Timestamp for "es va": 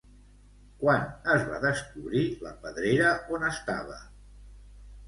1.35-1.59